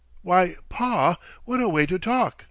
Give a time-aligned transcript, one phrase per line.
[0.23, 2.39] "Why, Pa, what a way to talk!"